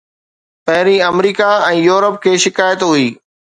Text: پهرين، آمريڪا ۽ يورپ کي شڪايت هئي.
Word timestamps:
پهرين، 0.67 1.03
آمريڪا 1.11 1.51
۽ 1.67 1.77
يورپ 1.89 2.15
کي 2.25 2.33
شڪايت 2.47 2.89
هئي. 2.91 3.07